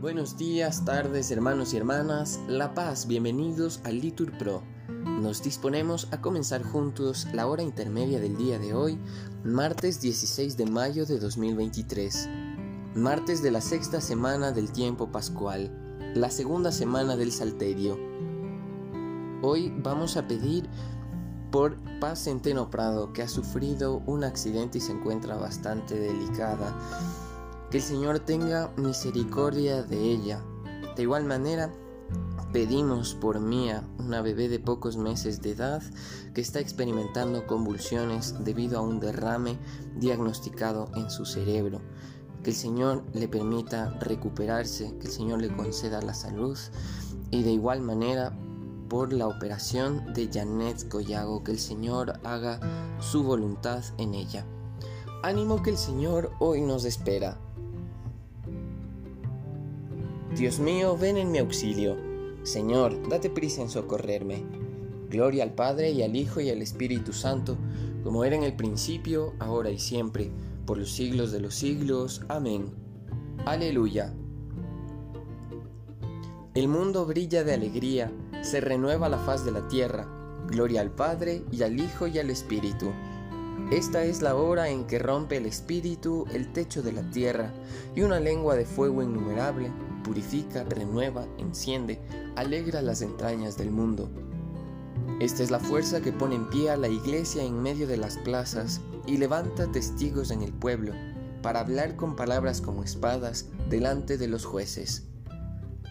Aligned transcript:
Buenos 0.00 0.38
días, 0.38 0.86
tardes, 0.86 1.30
hermanos 1.30 1.74
y 1.74 1.76
hermanas, 1.76 2.40
La 2.48 2.72
Paz, 2.72 3.06
bienvenidos 3.06 3.82
al 3.84 4.00
Litur 4.00 4.32
Pro. 4.38 4.62
Nos 4.88 5.42
disponemos 5.42 6.08
a 6.10 6.22
comenzar 6.22 6.62
juntos 6.62 7.26
la 7.34 7.46
hora 7.46 7.62
intermedia 7.62 8.18
del 8.18 8.34
día 8.34 8.58
de 8.58 8.72
hoy, 8.72 8.98
martes 9.44 10.00
16 10.00 10.56
de 10.56 10.64
mayo 10.64 11.04
de 11.04 11.18
2023, 11.18 12.30
martes 12.94 13.42
de 13.42 13.50
la 13.50 13.60
sexta 13.60 14.00
semana 14.00 14.52
del 14.52 14.72
tiempo 14.72 15.12
pascual, 15.12 15.70
la 16.14 16.30
segunda 16.30 16.72
semana 16.72 17.14
del 17.14 17.30
Salterio. 17.30 17.98
Hoy 19.42 19.70
vamos 19.82 20.16
a 20.16 20.26
pedir 20.26 20.66
por 21.50 21.76
Paz 22.00 22.24
Centeno 22.24 22.70
Prado, 22.70 23.12
que 23.12 23.20
ha 23.22 23.28
sufrido 23.28 24.02
un 24.06 24.24
accidente 24.24 24.78
y 24.78 24.80
se 24.80 24.92
encuentra 24.92 25.36
bastante 25.36 25.94
delicada. 26.00 26.74
Que 27.70 27.76
el 27.76 27.84
Señor 27.84 28.18
tenga 28.18 28.72
misericordia 28.76 29.84
de 29.84 29.96
ella. 29.96 30.42
De 30.96 31.02
igual 31.02 31.24
manera, 31.24 31.72
pedimos 32.52 33.14
por 33.14 33.38
Mía, 33.38 33.84
una 33.98 34.22
bebé 34.22 34.48
de 34.48 34.58
pocos 34.58 34.96
meses 34.96 35.40
de 35.40 35.52
edad 35.52 35.80
que 36.34 36.40
está 36.40 36.58
experimentando 36.58 37.46
convulsiones 37.46 38.34
debido 38.44 38.78
a 38.78 38.82
un 38.82 38.98
derrame 38.98 39.56
diagnosticado 39.94 40.90
en 40.96 41.10
su 41.12 41.24
cerebro. 41.24 41.80
Que 42.42 42.50
el 42.50 42.56
Señor 42.56 43.04
le 43.12 43.28
permita 43.28 43.96
recuperarse, 44.00 44.92
que 44.98 45.06
el 45.06 45.12
Señor 45.12 45.40
le 45.40 45.54
conceda 45.54 46.02
la 46.02 46.14
salud 46.14 46.58
y 47.30 47.44
de 47.44 47.52
igual 47.52 47.82
manera 47.82 48.36
por 48.88 49.12
la 49.12 49.28
operación 49.28 50.12
de 50.12 50.28
Janet 50.32 50.90
Goyago, 50.90 51.44
que 51.44 51.52
el 51.52 51.60
Señor 51.60 52.18
haga 52.24 52.58
su 52.98 53.22
voluntad 53.22 53.84
en 53.98 54.14
ella. 54.14 54.44
Ánimo 55.22 55.62
que 55.62 55.68
el 55.68 55.76
Señor 55.76 56.32
hoy 56.38 56.62
nos 56.62 56.86
espera. 56.86 57.36
Dios 60.34 60.58
mío, 60.58 60.96
ven 60.96 61.18
en 61.18 61.30
mi 61.30 61.36
auxilio. 61.36 61.98
Señor, 62.42 63.06
date 63.06 63.28
prisa 63.28 63.60
en 63.60 63.68
socorrerme. 63.68 64.42
Gloria 65.10 65.42
al 65.42 65.52
Padre 65.52 65.90
y 65.90 66.02
al 66.02 66.16
Hijo 66.16 66.40
y 66.40 66.48
al 66.48 66.62
Espíritu 66.62 67.12
Santo, 67.12 67.58
como 68.02 68.24
era 68.24 68.34
en 68.34 68.44
el 68.44 68.56
principio, 68.56 69.34
ahora 69.40 69.70
y 69.70 69.78
siempre, 69.78 70.30
por 70.64 70.78
los 70.78 70.90
siglos 70.90 71.32
de 71.32 71.40
los 71.40 71.54
siglos. 71.54 72.22
Amén. 72.28 72.70
Aleluya. 73.44 74.14
El 76.54 76.68
mundo 76.68 77.04
brilla 77.04 77.44
de 77.44 77.52
alegría, 77.52 78.10
se 78.40 78.62
renueva 78.62 79.10
la 79.10 79.18
faz 79.18 79.44
de 79.44 79.52
la 79.52 79.68
tierra. 79.68 80.08
Gloria 80.46 80.80
al 80.80 80.92
Padre 80.92 81.44
y 81.52 81.62
al 81.62 81.78
Hijo 81.78 82.06
y 82.06 82.18
al 82.18 82.30
Espíritu. 82.30 82.90
Esta 83.70 84.04
es 84.04 84.20
la 84.20 84.34
hora 84.34 84.68
en 84.68 84.86
que 84.86 84.98
rompe 84.98 85.36
el 85.36 85.46
Espíritu 85.46 86.26
el 86.32 86.52
techo 86.52 86.82
de 86.82 86.92
la 86.92 87.08
tierra, 87.10 87.52
y 87.94 88.02
una 88.02 88.18
lengua 88.18 88.56
de 88.56 88.66
fuego 88.66 89.02
innumerable 89.02 89.70
purifica, 90.02 90.64
renueva, 90.64 91.26
enciende, 91.38 92.00
alegra 92.36 92.82
las 92.82 93.02
entrañas 93.02 93.56
del 93.56 93.70
mundo. 93.70 94.10
Esta 95.20 95.42
es 95.42 95.50
la 95.50 95.60
fuerza 95.60 96.00
que 96.00 96.12
pone 96.12 96.34
en 96.34 96.48
pie 96.48 96.70
a 96.70 96.76
la 96.76 96.88
iglesia 96.88 97.44
en 97.44 97.62
medio 97.62 97.86
de 97.86 97.96
las 97.96 98.16
plazas 98.18 98.80
y 99.06 99.18
levanta 99.18 99.70
testigos 99.70 100.30
en 100.30 100.42
el 100.42 100.52
pueblo, 100.52 100.92
para 101.42 101.60
hablar 101.60 101.96
con 101.96 102.16
palabras 102.16 102.60
como 102.60 102.82
espadas 102.82 103.46
delante 103.68 104.18
de 104.18 104.28
los 104.28 104.44
jueces. 104.44 105.06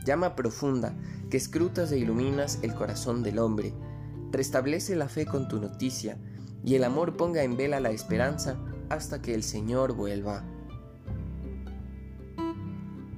Llama 0.06 0.36
profunda, 0.36 0.96
que 1.30 1.38
escrutas 1.38 1.92
e 1.92 2.00
iluminas 2.00 2.60
el 2.62 2.74
corazón 2.74 3.24
del 3.24 3.40
hombre. 3.40 3.74
Restablece 4.32 4.96
la 4.96 5.10
fe 5.10 5.26
con 5.26 5.48
tu 5.48 5.60
noticia, 5.60 6.18
y 6.64 6.76
el 6.76 6.84
amor 6.84 7.18
ponga 7.18 7.44
en 7.44 7.58
vela 7.58 7.80
la 7.80 7.92
esperanza 7.92 8.58
hasta 8.90 9.22
que 9.22 9.34
el 9.34 9.44
Señor 9.44 9.94
vuelva. 9.94 10.44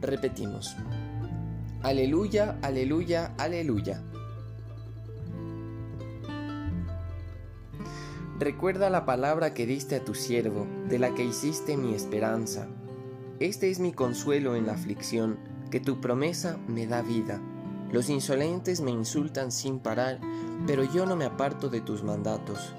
Repetimos. 0.02 0.75
Aleluya, 1.84 2.59
aleluya, 2.62 3.34
aleluya. 3.38 4.03
Recuerda 8.40 8.90
la 8.90 9.06
palabra 9.06 9.53
que 9.53 9.68
diste 9.68 9.96
a 9.96 10.03
tu 10.03 10.16
siervo, 10.16 10.66
de 10.90 10.97
la 10.97 11.13
que 11.13 11.23
hiciste 11.23 11.78
mi 11.78 11.94
esperanza. 11.94 12.68
Este 13.40 13.69
es 13.69 13.79
mi 13.79 13.91
consuelo 13.91 14.56
en 14.56 14.66
la 14.66 14.73
aflicción, 14.73 15.38
que 15.69 15.79
tu 15.79 16.02
promesa 16.02 16.58
me 16.68 16.88
da 16.88 17.03
vida. 17.03 17.40
Los 17.91 18.09
insolentes 18.09 18.81
me 18.81 18.90
insultan 18.90 19.52
sin 19.52 19.79
parar, 19.79 20.19
pero 20.66 20.84
yo 20.84 21.06
no 21.06 21.16
me 21.16 21.25
aparto 21.25 21.69
de 21.69 21.81
tus 21.81 22.03
mandatos. 22.03 22.73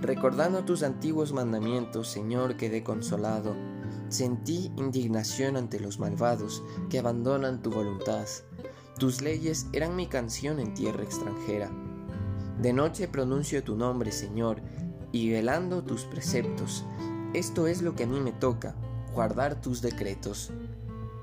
Recordando 0.00 0.64
tus 0.64 0.82
antiguos 0.82 1.32
mandamientos, 1.32 2.08
Señor, 2.08 2.56
quedé 2.56 2.84
consolado. 2.84 3.56
Sentí 4.08 4.70
indignación 4.76 5.56
ante 5.56 5.80
los 5.80 5.98
malvados 5.98 6.62
que 6.90 6.98
abandonan 6.98 7.62
tu 7.62 7.70
voluntad. 7.70 8.26
Tus 8.98 9.22
leyes 9.22 9.66
eran 9.72 9.96
mi 9.96 10.06
canción 10.06 10.60
en 10.60 10.74
tierra 10.74 11.02
extranjera. 11.02 11.70
De 12.60 12.72
noche 12.72 13.08
pronuncio 13.08 13.64
tu 13.64 13.76
nombre, 13.76 14.12
Señor, 14.12 14.62
y 15.12 15.30
velando 15.30 15.82
tus 15.82 16.04
preceptos. 16.04 16.84
Esto 17.32 17.66
es 17.66 17.82
lo 17.82 17.94
que 17.94 18.04
a 18.04 18.06
mí 18.06 18.20
me 18.20 18.32
toca, 18.32 18.76
guardar 19.14 19.60
tus 19.60 19.82
decretos. 19.82 20.50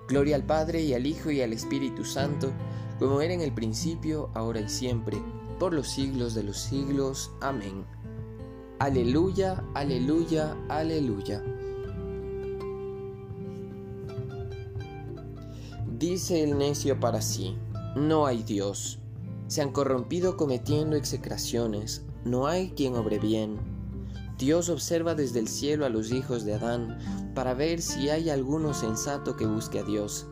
Gloria 0.08 0.36
al 0.36 0.44
Padre 0.44 0.82
y 0.82 0.94
al 0.94 1.06
Hijo 1.06 1.32
y 1.32 1.42
al 1.42 1.54
Espíritu 1.54 2.06
Santo, 2.06 2.52
como 3.00 3.22
era 3.22 3.34
en 3.34 3.42
el 3.42 3.54
principio, 3.54 4.30
ahora 4.34 4.62
y 4.62 4.70
siempre, 4.70 5.18
por 5.60 5.74
los 5.74 5.88
siglos 5.88 6.34
de 6.34 6.44
los 6.44 6.58
siglos. 6.58 7.32
Amén. 7.40 7.86
Aleluya, 8.80 9.64
aleluya, 9.76 10.58
aleluya. 10.68 11.44
Dice 15.98 16.44
el 16.44 16.58
necio 16.58 17.00
para 17.00 17.22
sí, 17.22 17.56
no 17.96 18.26
hay 18.26 18.44
Dios. 18.44 19.00
Se 19.48 19.62
han 19.62 19.72
corrompido 19.72 20.36
cometiendo 20.36 20.96
execraciones, 20.96 22.04
no 22.26 22.48
hay 22.48 22.72
quien 22.72 22.96
obre 22.96 23.20
bien. 23.20 23.58
Dios 24.38 24.68
observa 24.70 25.16
desde 25.16 25.40
el 25.40 25.48
cielo 25.48 25.86
a 25.86 25.90
los 25.90 26.12
hijos 26.12 26.44
de 26.44 26.56
Adán 26.56 26.98
para 27.36 27.54
ver 27.54 27.82
si 27.82 28.10
hay 28.10 28.30
alguno 28.30 28.74
sensato 28.74 29.38
que 29.38 29.46
busque 29.46 29.80
a 29.80 29.84
Dios. 29.84 30.28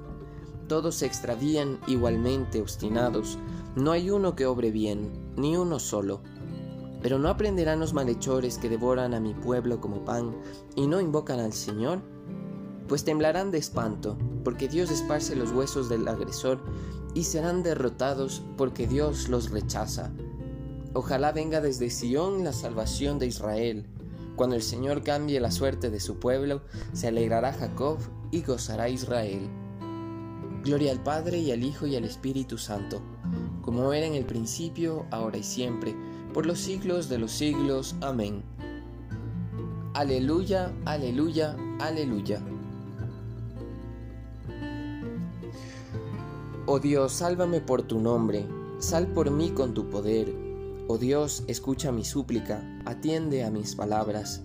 Todos 0.68 0.96
se 0.96 1.06
extravían 1.06 1.80
igualmente 1.88 2.60
obstinados, 2.60 3.38
no 3.76 3.92
hay 3.92 4.10
uno 4.10 4.36
que 4.36 4.46
obre 4.48 4.72
bien, 4.72 5.12
ni 5.38 5.56
uno 5.56 5.80
solo. 5.80 6.22
Pero 7.02 7.20
no 7.20 7.30
aprenderán 7.30 7.80
los 7.80 7.94
malhechores 7.94 8.58
que 8.58 8.70
devoran 8.70 9.14
a 9.14 9.20
mi 9.20 9.34
pueblo 9.34 9.82
como 9.82 10.06
pan 10.06 10.36
y 10.76 10.88
no 10.88 11.02
invocan 11.02 11.40
al 11.40 11.54
Señor 11.54 12.02
pues 12.92 13.06
temblarán 13.06 13.52
de 13.52 13.58
espanto, 13.58 14.18
porque 14.44 14.68
Dios 14.68 14.92
esparce 14.92 15.34
los 15.38 15.54
huesos 15.54 15.88
del 15.88 16.10
agresor, 16.10 16.60
y 17.14 17.24
serán 17.24 17.64
derrotados, 17.64 18.44
porque 18.58 18.86
Dios 18.86 19.30
los 19.30 19.50
rechaza. 19.50 20.12
Ojalá 20.92 21.32
venga 21.32 21.62
desde 21.62 21.90
Sión 21.90 22.44
la 22.44 22.52
salvación 22.52 23.18
de 23.18 23.28
Israel. 23.28 23.88
Cuando 24.36 24.58
el 24.58 24.62
Señor 24.62 25.04
cambie 25.04 25.40
la 25.40 25.52
suerte 25.52 25.90
de 25.90 26.02
su 26.02 26.20
pueblo, 26.20 26.64
se 26.92 27.08
alegrará 27.08 27.54
Jacob 27.54 27.98
y 28.30 28.42
gozará 28.42 28.90
Israel. 28.90 29.48
Gloria 30.66 30.92
al 30.92 31.02
Padre 31.02 31.38
y 31.40 31.54
al 31.54 31.64
Hijo 31.64 31.88
y 31.88 31.96
al 31.96 32.04
Espíritu 32.04 32.58
Santo, 32.58 33.02
como 33.62 33.94
era 33.94 34.06
en 34.06 34.16
el 34.16 34.26
principio, 34.26 35.06
ahora 35.12 35.38
y 35.38 35.44
siempre, 35.44 35.96
por 36.34 36.46
los 36.46 36.60
siglos 36.60 37.10
de 37.10 37.18
los 37.18 37.32
siglos. 37.32 37.96
Amén. 38.02 38.44
Aleluya, 39.94 40.74
aleluya, 40.86 41.56
aleluya. 41.80 42.42
Oh 46.66 46.80
Dios, 46.80 47.12
sálvame 47.12 47.60
por 47.60 47.82
tu 47.82 48.00
nombre, 48.00 48.46
sal 48.80 49.08
por 49.08 49.30
mí 49.30 49.52
con 49.52 49.74
tu 49.74 49.90
poder. 49.90 50.34
Oh 50.88 50.98
Dios, 50.98 51.44
escucha 51.48 51.92
mi 51.92 52.06
súplica, 52.06 52.64
atiende 52.86 53.44
a 53.44 53.52
mis 53.52 53.76
palabras, 53.76 54.44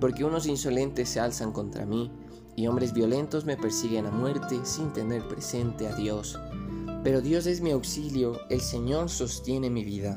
porque 0.00 0.24
unos 0.24 0.46
insolentes 0.46 1.08
se 1.08 1.20
alzan 1.20 1.52
contra 1.52 1.86
mí, 1.86 2.12
y 2.54 2.68
hombres 2.68 2.92
violentos 2.92 3.44
me 3.44 3.56
persiguen 3.56 4.06
a 4.06 4.12
muerte 4.12 4.60
sin 4.62 4.92
tener 4.92 5.26
presente 5.26 5.88
a 5.88 5.96
Dios. 5.96 6.38
Pero 7.02 7.20
Dios 7.20 7.46
es 7.46 7.60
mi 7.60 7.72
auxilio, 7.72 8.38
el 8.50 8.60
Señor 8.60 9.10
sostiene 9.10 9.68
mi 9.68 9.84
vida. 9.84 10.16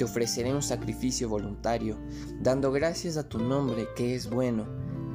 Te 0.00 0.04
ofreceré 0.04 0.54
un 0.54 0.62
sacrificio 0.62 1.28
voluntario, 1.28 1.98
dando 2.40 2.72
gracias 2.72 3.18
a 3.18 3.28
tu 3.28 3.38
nombre 3.38 3.86
que 3.94 4.14
es 4.14 4.30
bueno, 4.30 4.66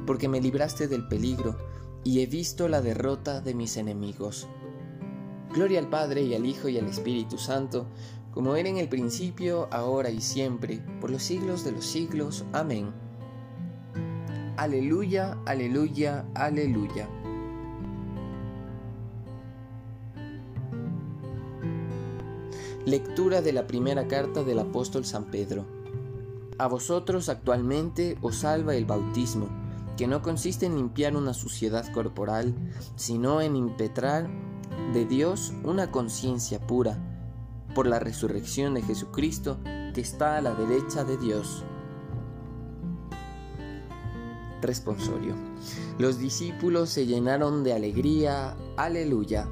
porque 0.06 0.28
me 0.28 0.40
libraste 0.40 0.86
del 0.86 1.08
peligro 1.08 1.58
y 2.04 2.20
he 2.20 2.26
visto 2.26 2.68
la 2.68 2.80
derrota 2.80 3.40
de 3.40 3.52
mis 3.52 3.78
enemigos. 3.78 4.46
Gloria 5.52 5.80
al 5.80 5.90
Padre 5.90 6.22
y 6.22 6.36
al 6.36 6.46
Hijo 6.46 6.68
y 6.68 6.78
al 6.78 6.86
Espíritu 6.86 7.36
Santo, 7.36 7.88
como 8.30 8.54
era 8.54 8.68
en 8.68 8.76
el 8.76 8.88
principio, 8.88 9.66
ahora 9.72 10.10
y 10.10 10.20
siempre, 10.20 10.80
por 11.00 11.10
los 11.10 11.24
siglos 11.24 11.64
de 11.64 11.72
los 11.72 11.84
siglos. 11.84 12.44
Amén. 12.52 12.92
Aleluya, 14.56 15.36
aleluya, 15.46 16.24
aleluya. 16.36 17.08
Lectura 22.86 23.42
de 23.42 23.52
la 23.52 23.66
primera 23.66 24.06
carta 24.06 24.44
del 24.44 24.60
apóstol 24.60 25.04
San 25.04 25.24
Pedro. 25.24 25.66
A 26.56 26.68
vosotros 26.68 27.28
actualmente 27.28 28.16
os 28.22 28.36
salva 28.36 28.76
el 28.76 28.84
bautismo, 28.84 29.48
que 29.96 30.06
no 30.06 30.22
consiste 30.22 30.66
en 30.66 30.76
limpiar 30.76 31.16
una 31.16 31.34
suciedad 31.34 31.92
corporal, 31.92 32.54
sino 32.94 33.40
en 33.40 33.56
impetrar 33.56 34.30
de 34.92 35.04
Dios 35.04 35.52
una 35.64 35.90
conciencia 35.90 36.64
pura 36.64 36.96
por 37.74 37.88
la 37.88 37.98
resurrección 37.98 38.74
de 38.74 38.82
Jesucristo 38.82 39.58
que 39.92 40.00
está 40.00 40.36
a 40.36 40.40
la 40.40 40.54
derecha 40.54 41.02
de 41.02 41.16
Dios. 41.16 41.64
Responsorio. 44.62 45.34
Los 45.98 46.20
discípulos 46.20 46.90
se 46.90 47.04
llenaron 47.04 47.64
de 47.64 47.72
alegría, 47.72 48.56
aleluya. 48.76 49.48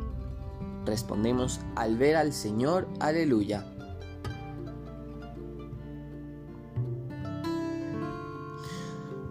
Respondemos 0.85 1.61
al 1.77 1.97
ver 1.97 2.17
al 2.17 2.33
Señor, 2.33 2.89
aleluya. 3.01 3.67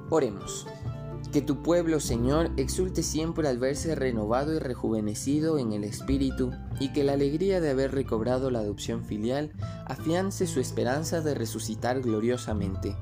Oremos. 0.09 0.67
Que 1.31 1.41
tu 1.41 1.63
pueblo, 1.63 1.99
Señor, 1.99 2.51
exulte 2.57 3.01
siempre 3.01 3.47
al 3.47 3.57
verse 3.57 3.95
renovado 3.95 4.53
y 4.53 4.59
rejuvenecido 4.59 5.57
en 5.57 5.73
el 5.73 5.83
Espíritu, 5.83 6.51
y 6.79 6.93
que 6.93 7.03
la 7.03 7.13
alegría 7.13 7.59
de 7.59 7.71
haber 7.71 7.91
recobrado 7.91 8.51
la 8.51 8.59
adopción 8.59 9.03
filial 9.03 9.51
afiance 9.87 10.45
su 10.45 10.59
esperanza 10.59 11.21
de 11.21 11.33
resucitar 11.33 12.01
gloriosamente. 12.01 12.95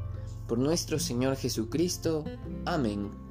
Por 0.48 0.60
nuestro 0.60 1.00
Señor 1.00 1.36
Jesucristo. 1.36 2.24
Amén. 2.66 3.31